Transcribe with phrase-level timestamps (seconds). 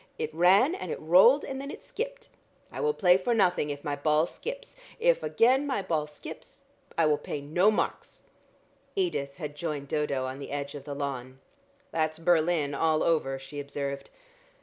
[0.17, 2.27] It ran and it rolled and then it skipped.
[2.71, 4.75] I play for nothing if my ball skips.
[4.99, 6.65] If again my ball skips,
[6.97, 8.23] I will pay no marks."
[8.95, 11.37] Edith had joined Dodo on the edge of the lawn.
[11.91, 14.09] "That's Berlin all over," she observed.